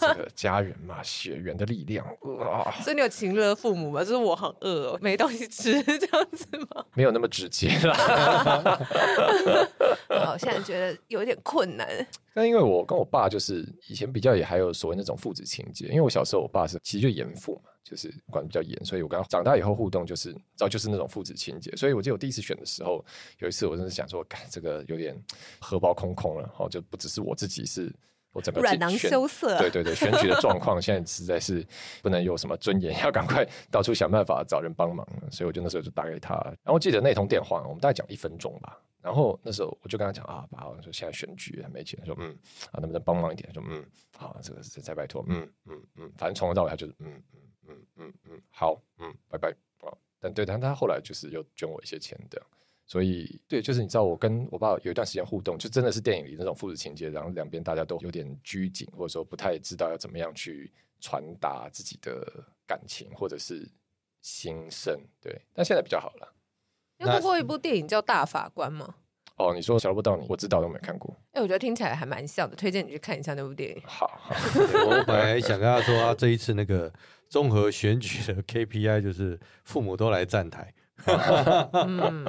[0.00, 2.06] 这个家人嘛，血缘的力量
[2.40, 2.70] 啊。
[2.80, 4.00] 所以你有情勒父母吗？
[4.04, 6.84] 就是我好饿哦，没东西吃 这样子吗？
[6.94, 8.78] 没有那么直接啦。
[10.24, 12.06] 好，现在觉得有一点困难。
[12.32, 17.70] 但因为我跟我爸就是以前比较也还有所谓那种父子情结，因为我小时候我爸是其实就严父嘛。
[17.88, 21.70] 就是管比较严，所以我刚长大以后互动就是，知道就是那种父子情节。
[21.74, 23.02] 所以我记得我第一次选的时候，
[23.38, 25.18] 有一次我真的想说，这个有点
[25.58, 27.90] 荷包空空了，哦，就不只是我自己，是
[28.32, 29.58] 我整个软囊羞涩。
[29.58, 31.66] 对对对，选举的状况现在实在是
[32.02, 35.06] 不能有什么尊严，要赶快到处想办法找人帮忙。
[35.30, 38.78] 所以我就那时候就打给他，然后我记得那通电话，我们大概讲一分钟吧。
[39.00, 42.36] 然后那时候我就跟他讲啊，爸，我说现在选举没钱，说嗯
[42.72, 43.48] 啊，能不能帮忙一点？
[43.54, 43.82] 说嗯，
[44.16, 47.40] 好，这个再拜托，嗯嗯嗯，反正从头到尾他就是嗯嗯。
[47.68, 49.50] 嗯嗯嗯，好，嗯，拜拜
[49.80, 49.92] 啊！
[50.18, 52.42] 但对，但他后来就是又捐我一些钱的，
[52.86, 62.26] 所以对，就是你知道，我跟我爸有一段时间互动，就真的是电影里那种父子情节，然后两边大家都有点拘谨，或者说不太知道要怎么样去传达自己的
[62.66, 63.68] 感情或者是
[64.22, 64.98] 心声。
[65.20, 66.34] 对，但现在比较好了。
[66.98, 68.96] 有看过一部电影叫《大法官》吗？
[69.36, 71.14] 哦，你说小萝卜到你，我知道都没看过。
[71.30, 73.80] 哎，我觉得听起来还蛮像的，推荐你去看一下那部电影。
[73.86, 74.34] 好，好
[74.84, 76.92] 我本来想跟他说，他，这一次那个。
[77.28, 80.72] 综合选举的 KPI 就是父母都来站台。
[81.06, 82.24] 嗯，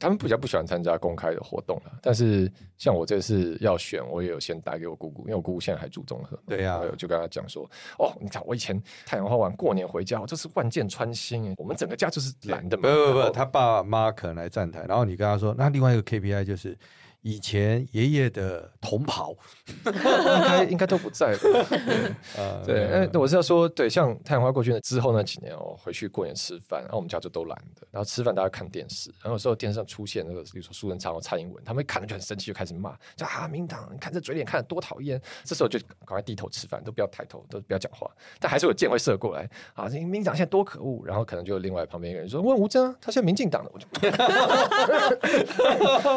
[0.00, 6.36] 他们比较不喜欢参加公开的活动，但是像我这次要选，我也有先打给我姑姑，因为我姑姑现在还住综合。
[6.44, 7.62] 对呀、啊，就跟他讲说
[7.98, 16.76] ：“哦，你看我以前太阳花完过年回家，我这是万箭穿心，我们整个家就是蓝的嘛。”不不不，他爸妈可能来站台，然后你跟他说：“那另外一个 KPI 就是。”
[17.24, 19.34] 以前爷爷的同袍
[19.86, 21.38] 应该应该都不在了。
[22.66, 35.18] 对，呃、我是要说，对，像太阳花过去之后那几年，我回去过年吃饭，然后我们家就都懒的，然后吃饭大家看电视，然后有时候电视上出现那个，比如说苏贞昌或蔡英文，他们一看就很生气，就开始骂，就啊，民党，你看这嘴脸看得多讨厌。
[35.44, 38.06] 这时候就赶快低头吃饭，都不要抬头，都不要讲话，
[38.38, 41.02] 但还是有箭会射过来啊，这民党现在多可恶。
[41.06, 43.86] 然后可能就另外旁边一个人说，问吴征啊，他现在民进党的，我就。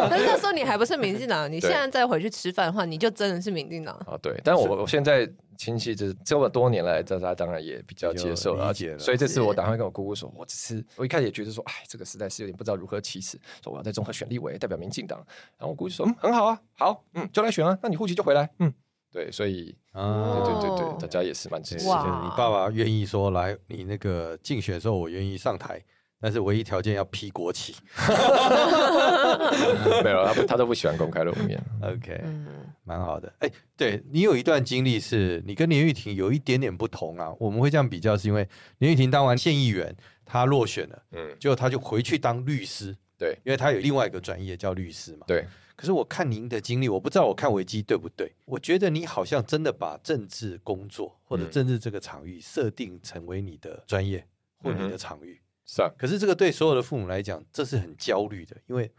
[0.09, 0.96] 但是那时候你还不是。
[0.97, 4.17] 民进党，你现在再回去吃饭的话，你就真的是民进党啊？
[4.21, 8.99] 对，但我我现在亲戚这这么多年来，大家当然也比较接受了，解了。
[8.99, 15.17] 所以这次我打算跟我姑姑说，我只是我一开始也觉得说，哎，这个实在是有点不知道如何启齿，说我要在综合选立委代表民进党。
[15.57, 18.71] 然后我姑姑说，嗯，很好啊，好，嗯，就来选啊，那你户籍就回来，嗯，
[19.11, 21.87] 对，所以啊，对对对对，大家也是蛮支持。
[21.87, 25.83] 的，你爸爸愿意说来，你那个竞选的时候，我愿意上台。
[26.19, 27.75] 但是唯一条件要披国旗，
[30.03, 31.61] 没有他他都不喜欢公开露面。
[31.81, 32.23] OK，
[32.83, 33.31] 蛮好的。
[33.39, 37.31] 哎、欸，对你有一段经历是你跟林玉婷有一点点不同啊。
[37.39, 38.47] 我们会这样比较，是因为
[38.79, 45.45] 林玉婷当完县议员，她落选了，嗯，结果她就回去当律师，对，因为她有另外一个专业叫律师嘛，对。
[45.75, 54.25] 可是我看您的经历，我不知道我看维基对不对，我觉得你好像真的把政治工作或者政治这个场域设定成为你的专业
[54.57, 55.39] 或你的场域。
[55.39, 58.89] 嗯是啊，可是这个对所有的父母来讲，这是很焦虑的，因为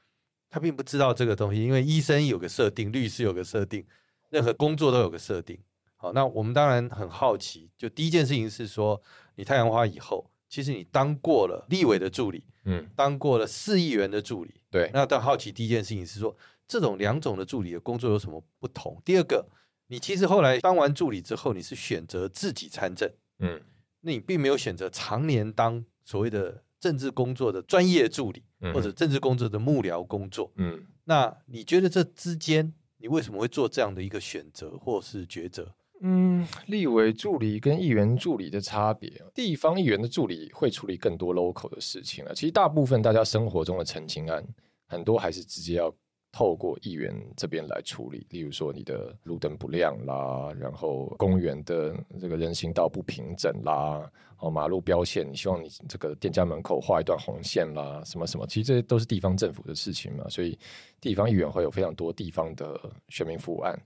[0.51, 1.65] 他并不知道这个东西。
[1.65, 3.87] 因为医生有个设定，律师有个设定，
[4.29, 5.59] 任何工作都有个设定。
[5.97, 9.03] 好，那我们当然很好奇，就第一件事情是说，
[9.37, 14.91] 你太阳花以后，其实你当过了立委的助理，嗯，当过了市议员的助理，对。
[14.93, 16.37] 那但好奇第一件事情是说，
[16.69, 19.01] 这种两种的助理的工作有什么不同？
[19.07, 19.49] 第二个，
[19.87, 23.59] 你其实后来当完助理之后，你是选择自己参政，嗯，
[24.03, 25.83] 那你并没有选择常年当。
[26.09, 28.43] 所谓的政治工作的专业助理，
[28.73, 35.75] 或者政治工作的幕僚工作，嗯，那你觉得这之间，你为什么会做这样的一个选择或是抉择？
[36.01, 42.35] 嗯，立委助理跟议员助理的差别，地方议员的助理会处理更多 local 的事情了。
[42.35, 44.43] 其实大部分大家生活中的澄清案，
[44.87, 45.95] 很多还是直接要。
[46.31, 60.57] 透过议员这边来处理，例如说你的路灯不亮啦，然后公园的这个人行道不平整啦，哦，马路标线，你希望你这个店家门口画一段红线啦，什么什么，其实这些都是地方政府的事情嘛，所以
[61.01, 63.79] 地方议员会有非常多地方的选民服务案。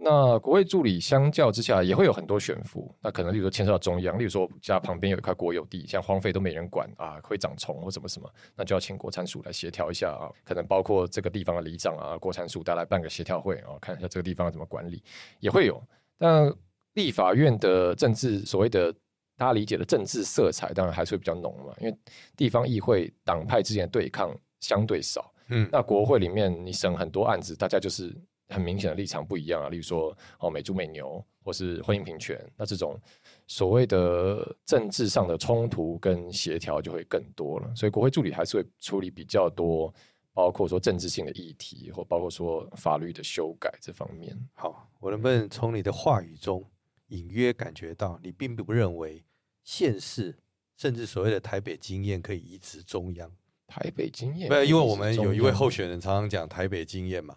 [0.00, 15.02] 那国会助理相较之下也会有很多悬浮，那可能例如说牵涉到中央，例如说家旁边有一块国有地，像荒废都没人管啊，会长虫或什么什么，那就要请国产署来协调一下啊，可能包括这个地方的里长啊，国产署带来办个协调会啊，看一下这个地方要怎么管理，
[15.40, 15.82] 也会有。
[16.16, 16.48] 但
[16.94, 18.92] 立法院的政治所谓的
[19.36, 21.98] 大家理解的政治色彩，当然还是会比较浓嘛，因为
[22.36, 28.16] 地方议会党派之间的对抗相对少，嗯，那国会里面你审很多案子，大家就是。
[28.48, 32.98] 很明显的立场不一样啊，例如说哦美猪美牛，或是婚姻平权，那这种
[33.46, 37.70] 所谓的政治上的冲突跟协调就会更多了。
[37.74, 39.92] 所以国会助理还是会处理比较多，
[40.32, 44.36] 包括说政治性的议题，或包括说法律的修改这方面。
[44.54, 46.64] 好，我能不能从你的话语中
[47.08, 49.22] 隐约感觉到，你并不认为
[49.62, 50.38] 县市
[50.76, 53.30] 甚至所谓的台北经验可以移植中央？
[53.66, 57.36] 台北经验，没有，因为我们有一位候选人常常讲台北经验嘛。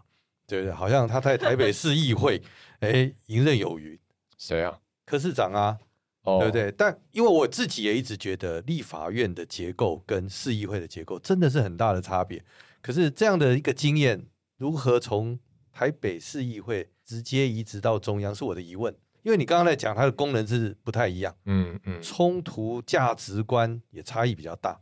[0.57, 0.71] 对对？
[0.71, 2.41] 好像他在台北市议会，
[2.81, 3.99] 哎，游刃有余。
[4.37, 4.79] 谁啊？
[5.05, 5.77] 柯市长啊，
[6.23, 6.71] 哦、对不对？
[6.71, 12.43] 但因为我自己也一直觉得，立法院的结构跟市议会的结构真的是很大的差别。
[12.81, 14.25] 可是这样的一个经验，
[14.57, 15.39] 如何从
[15.71, 18.95] 台北市议会直接移植到中央，是我的疑问。
[19.23, 24.79] 因为你刚刚在讲，它的功能是不太一样，嗯嗯，冲突价值观也差异比较大。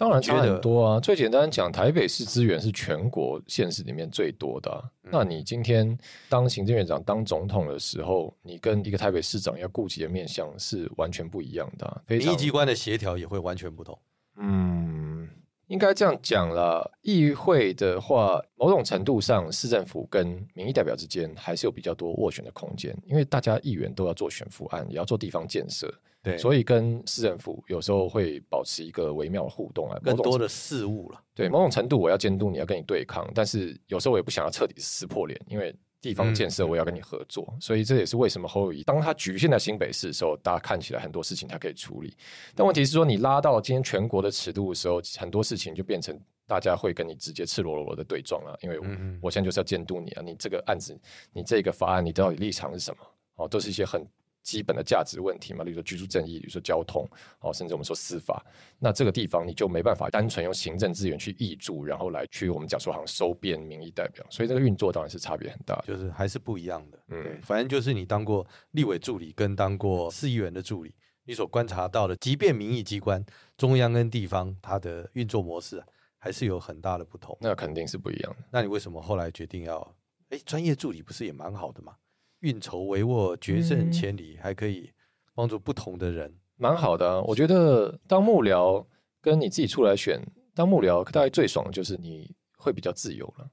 [0.00, 0.98] 当然差很多啊！
[0.98, 4.82] 最简单讲，台北市资源是全国县市里面最多的啊。
[5.04, 5.10] 嗯。
[5.12, 5.94] 那你今天
[6.26, 12.00] 当行政院长、当总统的时候，你跟一个台北市长要顾及的面向是完全不一样的啊。
[12.06, 13.98] 民意机关的协调也会完全不同。
[14.38, 14.99] 嗯。
[15.70, 25.88] 应该这样讲了，议会的话，某种程度上，市政府跟民意代表之间还是有比较多斡旋的空间，因为大家议员都要做选副案，也要做地方建设，
[26.24, 31.22] 对，所以跟市政府有时候会保持一个微妙的互动啊，更多的事物了。
[31.36, 35.72] 对，某种程度我要监督你，要跟你对抗，但是有时候我也不想要彻底撕破脸，因为。
[36.00, 42.16] 地方建设，我要跟你合作，嗯，所以这也是为什么侯友宜当他局限在新北市的时候，大家看起来很多事情他可以处理。
[42.54, 48.58] 但问题是说，你拉到今天全国的尺度的时候，很多事情就变成大家会跟你直接赤裸裸的对撞了。
[48.62, 48.86] 因为我，
[49.22, 50.98] 我现在就是要监督你啊，你这个案子，
[51.32, 53.02] 你这个法案，你到底立场是什么？
[53.36, 54.06] 哦，都是一些很。
[54.42, 57.06] 基本的价值问题嘛，比如说居住正义，比如说交通，
[57.40, 58.44] 哦，甚至我们说司法，
[58.78, 66.98] 那这个地方你就没办法单纯用行政资源去挹注，然后来去我们讲说好像收编民意代表，所以这个运作当然是差别很大，就是还是不一样的。
[67.08, 73.24] 嗯，对，反正就是你当过立委助理跟当过市议员的助理，你所观察到的，即便民意机关
[73.56, 75.82] 中央跟地方它的运作模式
[76.18, 78.44] 还是有很大的不同，那肯定是不一样的。
[78.50, 79.94] 那你为什么后来决定要？
[80.30, 81.96] 哎，专业助理不是也蛮好的吗？
[82.40, 84.90] 运筹帷幄，决胜千里，嗯，还可以
[85.34, 87.20] 帮助不同的人，蛮好的啊。
[87.22, 88.84] 我觉得当幕僚
[89.20, 90.20] 跟你自己出来选
[90.54, 93.50] 当幕僚，大概最爽的就是你会比较自由了。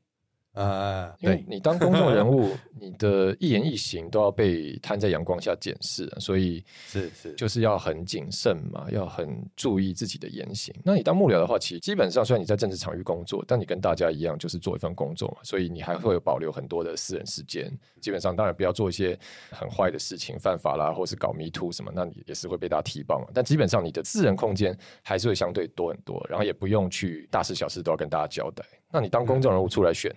[0.58, 10.74] 啊，因为你当公众人物，你的一言一行都要被摊在阳光下检视，所以是是，就是要很谨慎嘛，要很注意自己的言行。
[10.84, 17.72] 那你当幕僚的话，其实基本上虽然你在政治场域工作，但你跟大家一样，就是做一份工作嘛，所以你还会有保留很多的私人时间。
[18.02, 19.18] 基本上，当然不要做一些
[19.52, 23.28] 很坏的事情，犯法啦，或是搞迷途什么，那你也是会被大家踢爆嘛。
[23.34, 28.64] 但基本上，你的私人空间还是会相对多很多，然后也不用去大事小事都要跟大家交代。
[28.90, 30.10] 那你当公众人物出来选，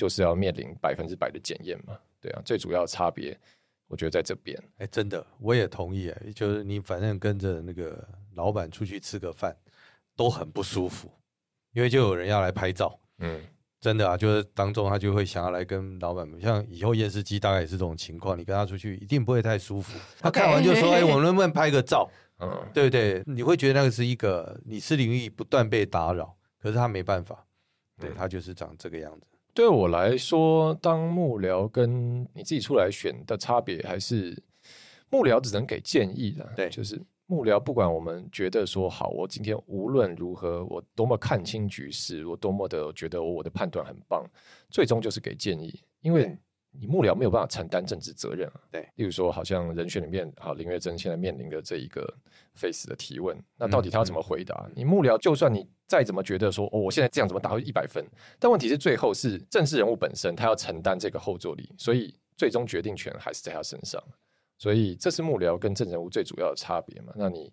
[0.00, 1.94] 就是要面临百分之百的检验嘛？
[2.22, 3.38] 对啊，最主要的差别，
[3.86, 4.58] 我觉得在这边。
[4.78, 6.08] 哎，真的，我也同意。
[6.08, 9.54] 哎，就是你反正跟着那个老板出去吃个饭，
[10.16, 11.12] 都很不舒服，
[11.74, 12.98] 因为就有人要来拍照。
[13.18, 13.42] 嗯，
[13.78, 19.98] 真的啊，就是当中他就会想要来跟老板们，像以后验尸机大概也是这种情况，你跟他出去一定不会太舒服。
[20.18, 22.10] 他看完就说：“哎，我们能不能拍个照？
[22.40, 23.22] ”嗯，对不对？
[23.26, 27.46] 你会觉得那个是一个你私领域不断被打扰，可是他没办法。
[27.98, 29.26] 对，他就是长这个样子。
[29.54, 34.40] 对我来说，当幕僚跟你自己出来选的差别，还是
[35.10, 36.52] 幕僚只能给建议的。
[36.56, 44.24] 对，就是幕僚，不管我们觉得说好，我今天无论如何，我多么看清局势，我多么的觉得我的判断很棒，
[44.70, 46.36] 最终就是给建议，因为。
[46.72, 52.12] 你幕僚没有办法承担政治责任啊，对，例如说，好像人选里面，好林月珍现在面临的这一个
[52.54, 54.68] face 的提问，那到底他要怎么回答？
[54.74, 58.04] 你幕僚就算你再怎么觉得说，哦，我现在这样怎么打回一百分？
[58.38, 64.02] 但问题是最后是政治人物本身，他要承担这个后坐力，所以最终决定权还是在他身上。
[64.56, 67.12] 所以这是幕僚跟政治人物最主要的差别嘛？
[67.16, 67.52] 那你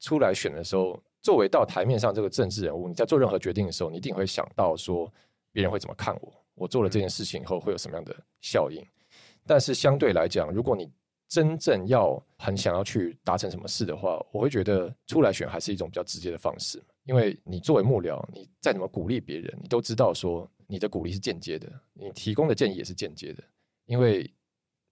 [0.00, 5.10] 出来选的时候，作为到台面上这个政治人物，你在做任何决定的时候，你一定会想到说
[5.52, 6.39] 别人会怎么看我。
[6.60, 8.86] 我做了这件事情以后会有什么样的效应？
[9.46, 10.92] 但是相对来讲，如果你
[11.26, 16.82] 真正要很想要去达成什么事的话，我会觉得出来选还是一种比较直接的方式。
[17.04, 23.42] 因为你作为幕僚，你再怎么鼓励别人，你都知道说你的鼓励是间接的，你提供的建议也是间接的，
[23.86, 24.30] 因为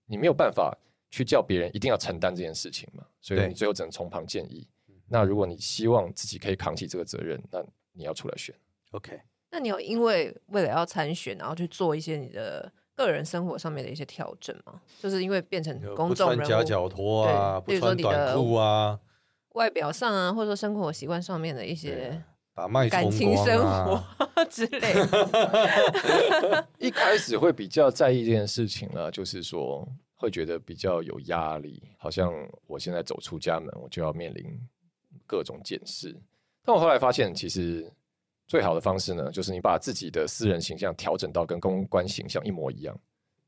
[0.06, 0.74] 你没有办法
[1.10, 4.66] 去叫别人一定要承担这件事情嘛，所以你最后只能从旁建议。
[5.06, 8.54] 那如果你希望自己可以扛起这个责任，那你要出来选。
[8.92, 9.20] OK。
[9.50, 14.80] 那你有因为为了要参选，然后去做一些你的个人生活上面的一些调整吗？
[15.00, 18.98] 就是因为变成公众人物，不穿夹脚拖啊，不穿短裤啊，
[19.54, 22.22] 外表上啊，或者说生活习惯上面的一些
[22.54, 24.02] 把脉感情生活
[24.50, 24.94] 之类。
[26.78, 32.30] 一开始会比较在意这件事情呢，就是说会觉得比较有压力，好像
[32.66, 34.44] 我现在走出家门，我就要面临
[35.26, 36.14] 各种检视。
[36.64, 37.90] 但我后来发现，其实
[38.48, 42.98] 最好的方式呢，就是你把自己的私人形象调整到跟公关形象一模一样，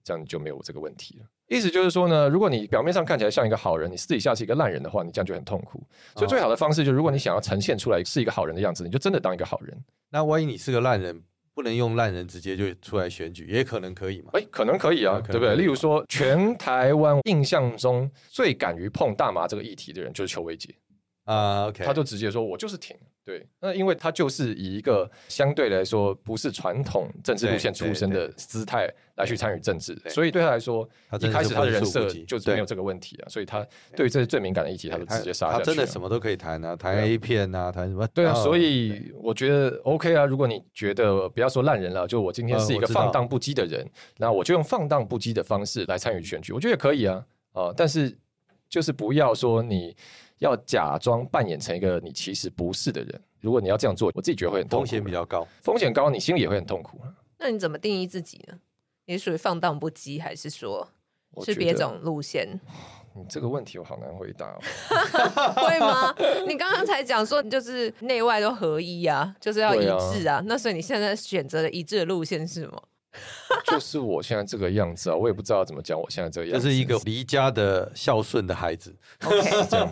[0.05, 1.27] 这样你就没有这个问题了。
[1.49, 5.83] 意思就是说呢，如果你表面上看起来像一个好人，你私底下是一个烂人的话，你这样就很痛苦。
[6.15, 9.77] 所以最好的方式就是，如果你想要呈现出来是一个好人的样子，你就真的当一个好人。
[10.11, 11.21] 那万一你是个烂人，
[11.55, 14.31] 不能用烂人直接就出来选举，也可能可以嘛？
[14.35, 15.57] 哎，可能可以啊，对不对？
[15.57, 20.73] 例如说，全台湾印象中最敢于碰大麻这个议题的人，就是邱威杰
[21.25, 21.67] 啊。
[21.67, 30.89] OK，他就直接说：“我就是挺。”对，那因为他就是以一个相对来说不是传统政治路线出身的姿态来去参与政治，所以对他来说，
[31.21, 35.59] 一开始他的人设就没有这个问题啊，所以他对于这些最敏感的议题，他就直接杀下去。
[35.59, 38.07] 他真的什么都可以谈啊，谈 A 片啊，谈什么？
[38.09, 40.25] 对啊，所以我觉得 OK 啊。
[40.25, 47.25] 如果你觉得不要说烂人了，就我今天是一个放荡不羁的人，那我就用放荡不羁的方式来参与选举，我觉得也可以啊。
[47.53, 48.17] 啊，但是
[48.69, 49.95] 就是不要说你
[50.41, 53.23] 要假装扮演成一个你其实不是的人。
[53.41, 57.01] 如果你要这样做，我自己觉得会很痛苦，风险比较高，风险高，你心里也会很痛苦。
[57.39, 58.59] 那你怎么定义自己呢？
[59.07, 60.87] 你属于放荡不羁，还是说
[61.45, 62.61] 是别种路线？
[63.17, 64.61] 你这个问题我好难回答哦。
[65.57, 66.15] 会吗？
[66.47, 70.37] 你刚刚才讲说你，就是内外都合一啊，就是要一致啊。
[70.37, 72.83] 啊那所以你现在选择的一致的路线是什么？
[73.67, 76.01] 就是我现在这个样子啊，我也不知道怎么讲。
[76.01, 78.95] 我现在这个样子，这是一个离家的孝顺的孩子。
[79.27, 79.91] OK， 这样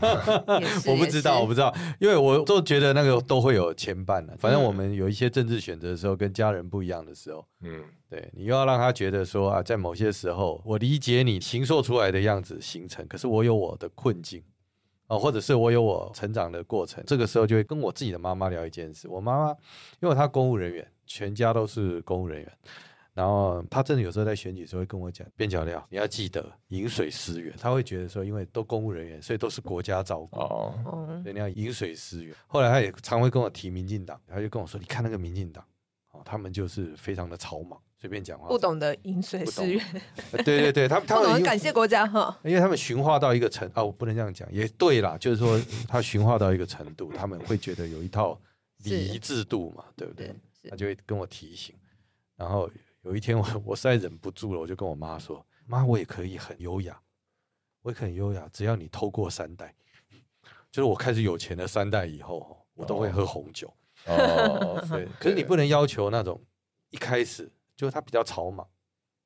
[0.86, 4.36] 我不知道，我不知道，因为我都觉得那个都会有牵绊的。
[4.38, 14.42] 反正我们有一些政治选择的时候，跟家人不一样的时候，嗯，对你又要让他觉得说啊，在某些时候，我理解你形塑出来的样子形成，可是我有我的困境
[15.08, 17.02] 啊，或者是我有我成长的过程。
[17.04, 19.08] 这个时候就会跟我自己的妈妈聊一件事。
[19.08, 19.56] 我妈妈
[20.00, 22.52] 因为她公务人员，全家都是公务人员。
[23.18, 27.52] 然后他真的有时候在选举的时候会跟我讲，边角料，你要记得饮水思源。
[27.60, 30.72] 他会觉得说，因为都公务人员，所以都是国家照顾，哦，
[31.24, 32.32] 所以你要饮水思源。
[32.46, 35.64] 后来他也常会跟我提民进党，他就跟我说，你看那个民进党，
[36.12, 39.84] 哦，他们就是非常的草莽，随便讲话，不懂得饮水思源。
[40.30, 48.40] 对对对，他 他们感谢国家哈，因为他们驯化到一个程啊，我不能这样讲，也对啦，就是说他驯化到一个程度，他们会觉得有一套
[48.84, 50.32] 礼仪制度嘛，对不对？
[50.70, 51.74] 他就会跟我提醒，
[52.36, 52.70] 然后。
[53.08, 57.00] 有一天我我实在忍不住了，我就跟我妈说：“妈，我也可以很优雅，
[57.80, 59.74] 我也很优雅，只要你偷过三代，
[60.70, 63.72] 就是我开始有钱的三代以后，我都会喝红酒。
[64.04, 65.08] 哦，对。
[65.18, 66.38] 可是你不能要求那种
[66.90, 68.68] 一开始就是他比较草莽，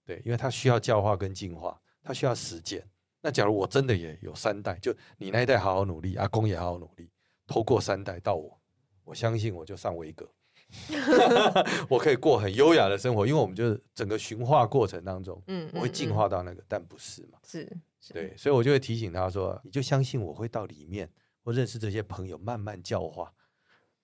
[0.04, 2.88] 对，因为他需要教化跟进化，他需要实践。
[3.20, 7.10] 那假如我真的也有三代，就你那一代好好努力，阿公也好好努力，
[7.48, 8.60] 偷过三代到我，
[9.02, 10.32] 我相信我就上维格。”
[11.88, 17.38] 我可以过很优雅的生活，因为我们就是整个驯化过程当中，嗯，我会进化到那个，嗯、但不是嘛？
[17.44, 17.68] 是，
[18.00, 21.08] 是，对，所以我就会提醒他说：“你就相信我会到里面，
[21.42, 23.32] 我认识这些朋友，慢慢教化，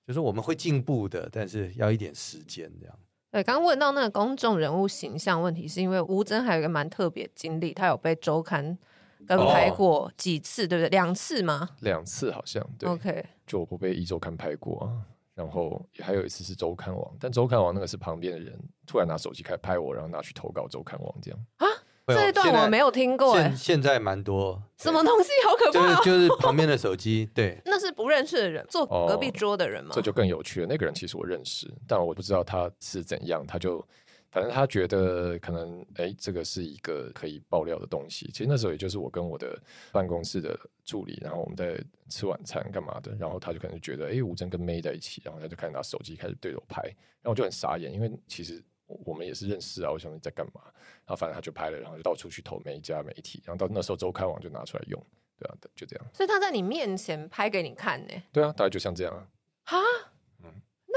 [0.07, 2.99] 就是我们会进步的，但是要一点时间这样。”
[3.31, 8.79] 对，刚刚问到那个公众人物形象问题，是因为吴峥还有一个蛮特别经历，他有被周刊
[9.27, 10.89] 跟拍过几次，哦、对不对？
[10.89, 11.69] 两次吗？
[11.81, 12.67] 两次好像。
[12.79, 15.05] 对 OK，就我不被一周刊拍过啊。
[15.39, 21.67] 然后还有一次是周刊网，但周刊网那个是旁边的人突然拿手机开始拍我，然后拿去投稿周刊网这样啊。
[22.09, 23.55] 这一段我没有听过哎。
[23.55, 25.95] 现在蛮多什么东西好可怕？
[26.03, 29.93] 就是就是旁边的 手机，对，那是不认识的人，坐隔壁桌的人吗？
[29.95, 30.67] 这就更有趣了。
[30.67, 33.87] 那个人其实我认识，但我不知道他是怎样，他就。
[34.31, 38.27] 反正他觉得可能哎，这个是一个可以爆料的东西。
[38.33, 39.59] 其实那时候也就是我跟我的
[39.91, 50.61] 办公室的助理，然后我们在吃晚餐干嘛的，然后他就可能觉得哎，吴征跟 May 在一起，然后他就开始拿手机开始对着我拍，然后我就很傻眼，因为其实我们也是认识啊，我想你在干嘛？
[51.07, 55.03] 然后反正他就拍了，然后就到处去投每一家媒体，然后到那时候周刊网就拿出来用，
[55.39, 56.07] 对啊，就这样。
[56.13, 58.15] 所以他在你面前拍给你看呢？
[58.31, 59.27] 对啊，大概就像这样啊。
[59.65, 59.79] 哈？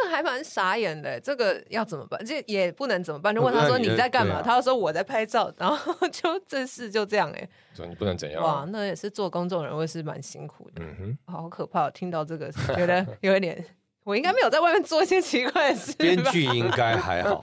[0.03, 2.23] 那还蛮傻眼的，这个要怎么办？
[2.25, 3.33] 这也不能怎么办？
[3.33, 4.35] 就问他说你在干嘛？
[4.35, 7.49] 啊、他就说我在拍照，然后 就这事就这样哎。
[7.73, 8.43] 说你不能怎样？
[8.43, 10.83] 哇，那也是做公众人物是蛮辛苦的。
[10.83, 11.89] 嗯哼，好可怕！
[11.91, 13.63] 听到这个觉得有一点。
[14.03, 15.93] 我应该没有在外面做一些奇怪的事。
[15.93, 17.41] 编剧应该还好。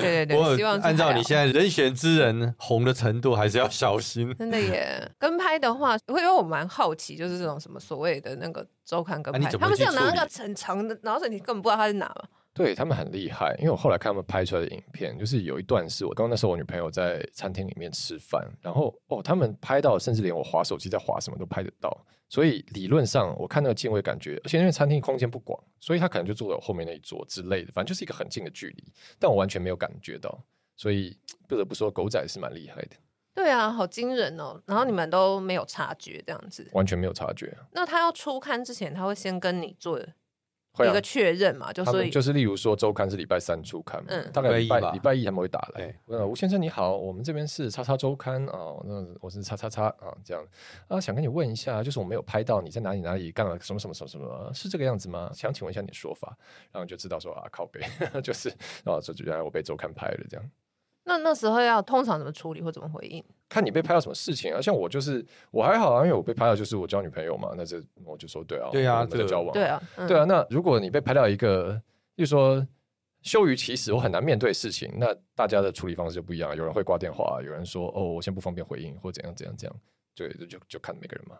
[0.00, 4.32] 对 对对， 我希望按照你现在人选之人红的程度，还是要小心。
[4.38, 12.22] 真的耶，跟拍的话，因为我蛮好奇，就是这种什么所谓的那个周刊跟拍，他们是有拿那个很长的，然后你根本不知道他在哪嘛？
[12.54, 21.94] 对他们很厉害，因为我后来看他们拍出来的影片，就是有一段是我刚刚那时候我女朋友在餐厅里面吃饭，然后哦，他们拍到甚至连我滑手机在滑什么都拍得到，
[22.28, 28.84] 所以理论上我看那个镜位感觉，而且因为餐厅空间不广，所以他可能就坐在我后面那一桌之类的，反正就是一个很近的距离，
[29.18, 30.42] 但我完全没有感觉到，
[30.76, 31.16] 所以
[31.46, 32.96] 不得不说狗仔是蛮厉害的。
[33.34, 34.60] 对啊，好惊人哦！
[34.64, 37.54] 然后你们都没有察觉这样子，完全没有察觉。
[37.72, 40.00] 那他要出刊之前，他会先跟你做。
[40.84, 45.94] 一个确认嘛，就所以就是例如说周刊是礼拜三出刊嘛，嗯，大概礼拜礼拜一他们会打来。
[46.06, 50.44] 呃，吴先生你好，我们这边是叉叉周刊啊，那我是叉叉叉啊，这样
[50.88, 55.30] 啊，想跟你问一下，就是我没有拍到你在哪里哪里干了什么什么什么什么，是这个样子吗？
[55.32, 56.36] 想请问一下你的说法，
[56.72, 57.80] 然后就知道说啊，靠北，
[58.20, 58.48] 就是
[58.84, 60.50] 啊，就原来我被周刊拍了这样。
[61.08, 63.24] 那那时候要通常怎么处理或怎么回应？
[63.48, 64.60] 看你被拍到什么事情啊？
[64.60, 70.24] 像我就是我还好啊，因为我被拍到就是我交女朋友嘛，那这我就说对啊，对啊，我们在交往，对啊，嗯、对啊。
[70.24, 71.80] 那如果你被拍到一个，
[72.16, 72.66] 就说
[73.22, 76.54] 羞于启齿，我很难面对事情，那大家的处理方式就不一样。
[76.56, 79.80] 有人会挂电话，有人说哦，我先不方便回应，或怎样怎样怎样，
[80.16, 81.36] 对，就就就看每个人嘛。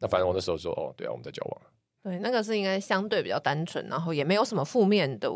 [0.00, 1.60] 那反正我那时候说哦，对啊，我们在交往。
[2.02, 5.28] 对，那个是应该相对比较单纯，然后也没有什么负面的。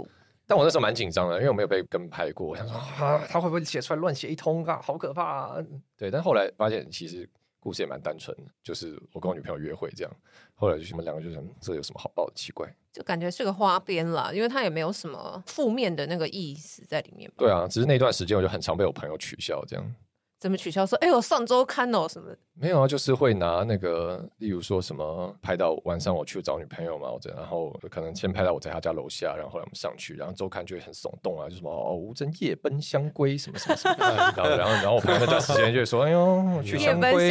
[0.51, 5.57] 但我那时候蛮紧张的，因为我没有被跟拍过，我想说啊，他会不会写出来乱写一通啊，好可怕啊！
[5.97, 7.31] 对，但后来发现其实
[7.61, 10.13] 故事也蛮单纯的，就是我跟我女朋友约会这样，
[10.57, 12.33] 后来就我们两个就想，这有什么好报的？
[12.35, 17.31] 奇怪，就感觉是个花边啦，因为他也没有什么负面的那个意思在里面。
[17.37, 19.95] 对啊，只是那段时间我就很常被我朋友取笑这样。
[20.41, 20.87] 怎么取消？
[20.87, 22.35] 说哎，我上周刊哦什么？
[22.55, 33.97] 没有啊，就是会拿那个，例如说什么拍到晚上我去找女朋友嘛，或者然后可能先拍到我在他家楼下，然后后来我们上去，然后周刊就会很耸动啊，就什么哦吴峥夜奔香闺什么什么什么，
[34.35, 37.31] 然后然后然后我朋友那段时间就会说哎呦我 去香闺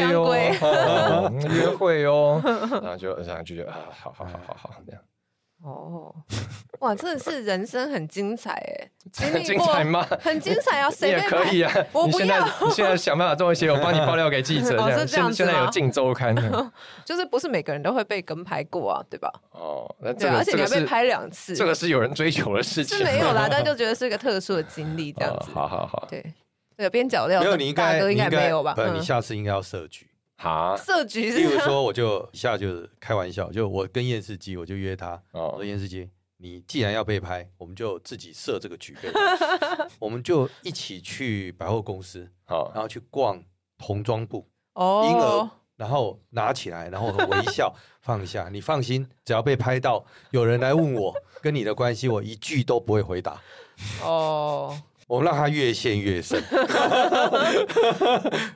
[0.61, 5.01] 哦， 约会哦，然后就然后就觉得啊好好好好好这样。
[5.63, 6.13] 哦，
[6.79, 8.89] 哇，真的是人生很精彩哎，
[9.31, 10.07] 很精彩吗？
[10.21, 11.71] 很精彩啊， 谁也可以啊。
[11.91, 14.77] 我不要，你现在想办法做一些，我帮你爆料给记者。
[14.77, 16.33] 这样，现现在有镜周刊，
[17.03, 19.29] 就是不是每个人都会被跟拍过啊，对吧？
[19.51, 25.51] 哦，那这个而且你还被拍两次，这个是有人追求的事情，是没有啦，但就觉得是一个特殊的经历，这样子。
[25.53, 26.23] 好好好，对，
[26.77, 28.73] 那个边角料，没有你应该应该没有吧？
[28.75, 30.08] 不，你下次应该要设局。
[30.41, 31.33] 好，设局。
[31.33, 35.21] 例如说，我就一下就是开玩笑，就我跟验视机，我就约他。
[35.31, 38.95] 哦，我说验视机，你既然要被拍，我们就自己设这个局，
[39.99, 43.43] 我们就一起去百货公司，好，然后去逛
[43.77, 48.47] 童装部，哦，婴儿，然后拿起来，然后微笑放下。
[48.49, 53.41] 你放心，只要被拍到，有人来问我跟你的关系，我一句都不会回答。
[54.01, 54.81] 哦。
[55.09, 56.39] 我让他越陷越深，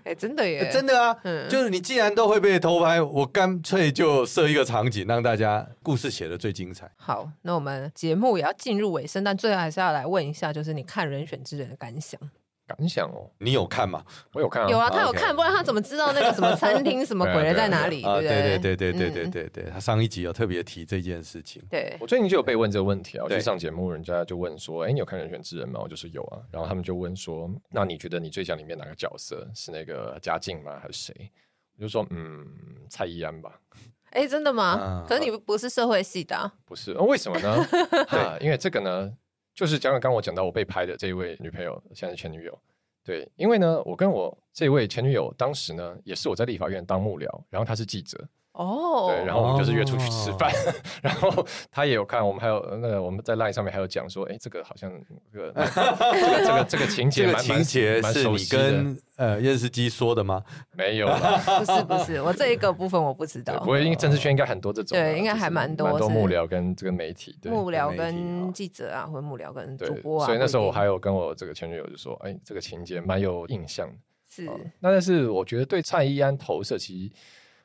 [0.05, 6.87] 哎，真的耶， 真的啊，嗯、就是你既然都会被偷拍，我干脆就设一个场景，让大家故事写的最精彩。
[6.95, 12.19] 好，那我们节目也要进入尾声，但最后还是要来问一下，就是你看《人选之人》的感想。
[12.65, 14.03] 感想哦，你有看吗？
[14.31, 18.01] 我有看，有啊，他有看，不然他怎么知道那个什么餐厅 什么鬼人在哪里？
[18.01, 21.61] 对对对对对对对对，他上一集有特别提这件事情。
[21.69, 29.45] 对，我最近就有被问这个问题啊，我去上节目，人家就问说：“哎，你有看《人选之人》吗？”我就说有啊，然后他们就问说：“那你觉得你最想里面哪个角色？
[29.53, 30.79] 是那个嘉靖吗？
[30.81, 31.31] 还是谁？”
[31.77, 32.45] 我就说：“嗯，
[32.89, 33.59] 蔡依安吧。”
[34.11, 35.03] 哎，真的吗？
[35.07, 36.93] 可是你不是社会系的，不是？
[36.93, 37.65] 为什么呢？
[38.09, 39.11] 对，因为这个呢。
[39.53, 42.59] 就是讲讲刚我讲到我被拍的这一位女朋友，现在是前女友。
[43.03, 48.27] 对，因为呢，我跟我这位前女友当时呢，也是我在立法院当幕僚，然后她是记者。
[48.53, 54.91] 哦，对，然后我们就是约出去吃饭，哦、 然后他也有看，我们还有那个我们在 LINE 上面还有讲说，哎，这个好像
[55.31, 60.43] 这个 这个这个这个情节，这个情节是你跟呃验视机说的吗？
[60.73, 61.07] 没有，
[61.57, 63.57] 不是不是，我这一个部分我不知道。
[63.59, 70.27] 不会，因为政治圈应该很多这种，对，应该还蛮多，蛮多幕僚跟这个媒体，对幕僚跟记者啊，或者幕僚跟主播啊。
[70.27, 73.95] 所以那时候我还有跟我这个前女友就说，哎，这个情节蛮有印象的。
[74.29, 74.45] 是，
[74.79, 77.11] 那但是我觉得对蔡依安投射其实。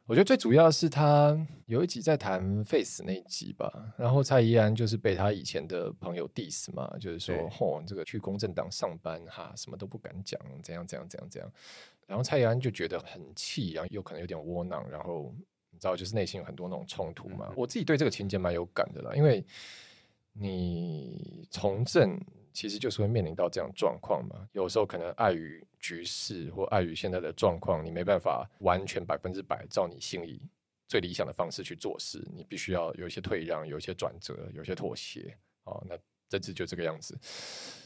[0.08, 11.52] 我觉得最主要是他有一集在谈 Face 那一集吧，然后蔡依安就是被他以前的朋友 diss 嘛，就是说，嚯对、哦，这个去公正党上班哈，什么都不敢讲，怎样怎样怎样怎样，
[12.06, 15.30] 然后蔡依安就觉得很气，然后又可能有点窝囊，然后
[15.70, 17.44] 你知道，就是内心有很多那种冲突嘛。
[17.50, 19.44] 嗯、我自己对这个情节蛮有感的啦，因为
[20.32, 22.18] 你从政。
[22.58, 30.42] 其实就是会面临到这样状况嘛，有时候可能碍于局势或碍于现在的状况，你没办法完全百分之百照你心里
[30.88, 35.38] 最理想的方式去做事，你必须要有一些退让，有一些转折，有一些妥协。
[35.66, 35.96] 哦，那
[36.28, 37.16] 这次就这个样子。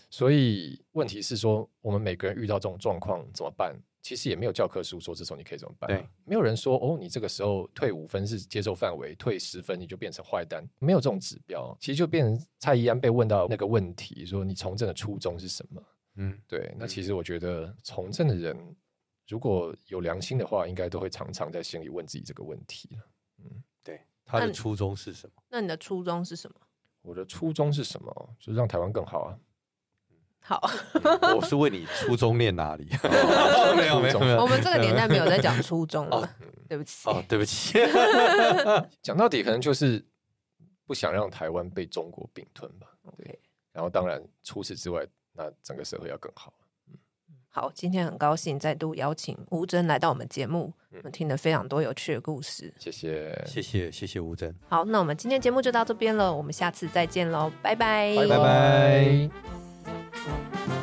[0.09, 3.79] 所以问题是说，我们每个人遇到这种状况怎么办？
[4.03, 5.89] 其实也没有教科书说这时候你可以怎么办。
[5.89, 11.75] 对，没有人说哦，你这个时候退五分是接受范围，退十分你就变成坏蛋，没有这种指标。
[11.81, 15.83] 其实就变成蔡依安被问到那个问题，说你从政的初衷是什么？
[16.17, 16.75] 嗯，对。
[16.77, 18.57] 那其实我觉得从政的人
[19.29, 22.99] 如果有良心的话，应该都会常常在心里问自己这个问题。
[23.39, 24.01] 嗯，对。
[24.25, 25.43] 他的初衷是什么？
[25.49, 26.57] 那你的初衷是什么？
[27.03, 28.35] 我的初衷是什么？
[28.39, 29.39] 就是让台湾更好啊。
[30.45, 30.61] 好，
[31.37, 32.87] 我是问你初中念哪里？
[33.77, 36.29] 没有没有，我们这个年代没有在讲初中了，
[36.69, 37.79] 对不起，哦，对不起。
[39.01, 40.05] 讲到底，可能就是
[40.85, 42.89] 不想让台湾被中国并吞吧。
[43.17, 43.39] 对，
[43.73, 46.53] 然后当然除此之外，那整个社会要更好。
[47.49, 52.75] 好，今天很高兴再度邀请吴真来到我们节目，我们听了非常多有趣的故事。
[52.79, 54.55] 谢谢，谢谢，谢谢吴真。
[54.69, 59.72] 好，那我们今天节目就到这边了，我们下次再见喽，拜拜，拜拜。
[60.13, 60.82] Música